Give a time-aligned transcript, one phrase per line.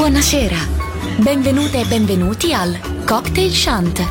[0.00, 0.56] Buonasera,
[1.18, 4.02] benvenute e benvenuti al Cocktail Shant.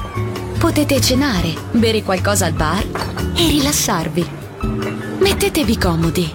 [0.59, 2.85] Potete cenare, bere qualcosa al bar
[3.35, 4.23] e rilassarvi.
[5.19, 6.31] Mettetevi comodi.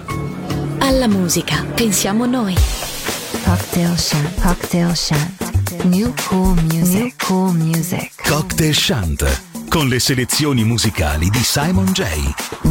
[0.79, 2.53] Alla musica pensiamo noi.
[3.45, 8.11] Cocktail Shant, Cocktail Shant, New Cool Music, New Cool Music.
[8.27, 12.03] Cocktail Shant, con le selezioni musicali di Simon J.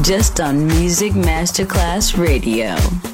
[0.03, 3.14] Just on Music Masterclass Radio.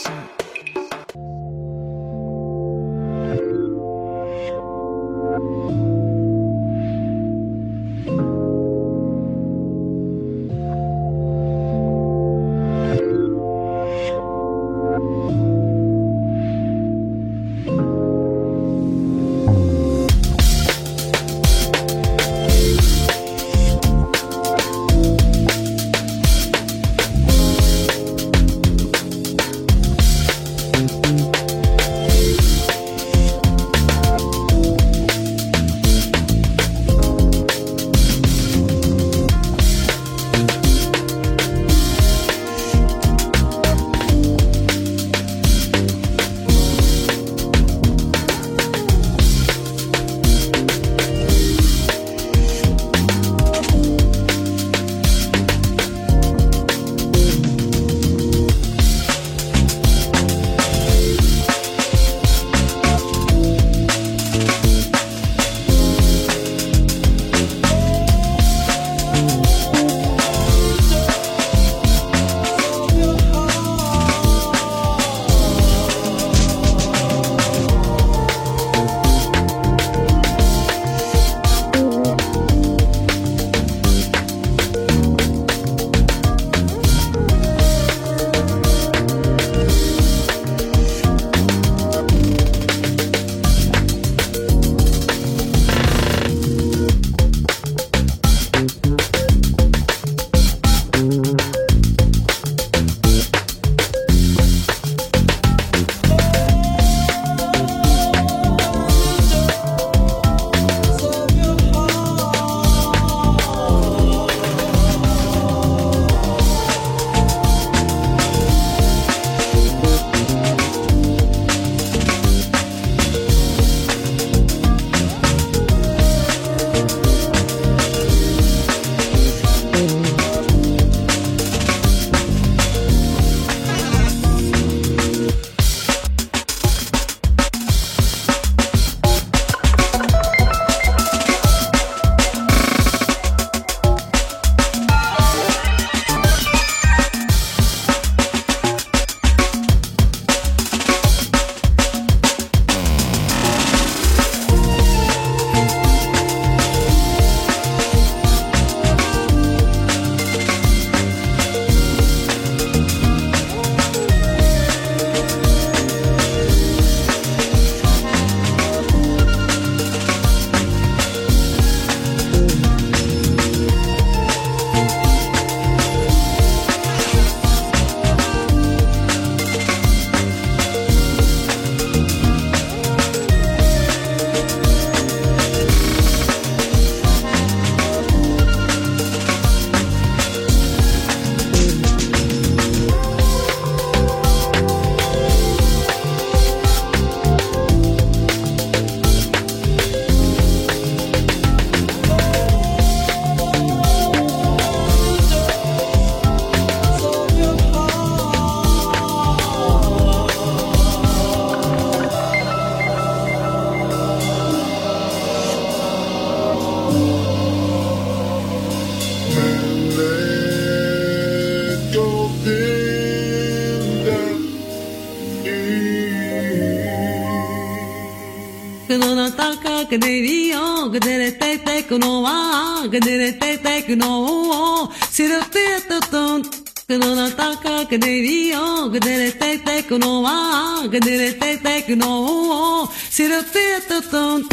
[231.91, 236.49] くのはくでれててくのを知るてととんく
[236.97, 244.47] のなたかくでりよくでれててくのはくでれててくのを知るてととんく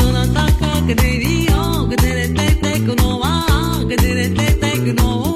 [0.00, 5.27] のなたかくでりよくでれててくのはくでれててくの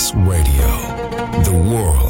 [0.00, 0.66] Radio,
[1.44, 2.09] the world.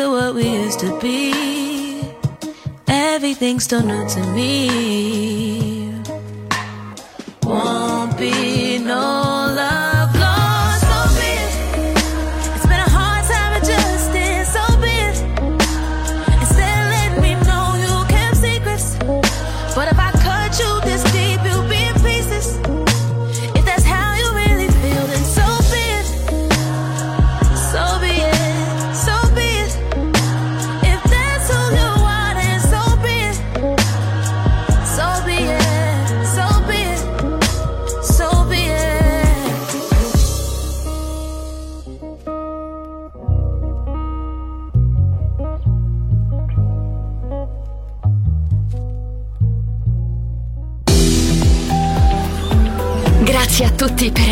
[0.00, 2.02] to what we used to be.
[2.88, 5.59] Everything's still new to me.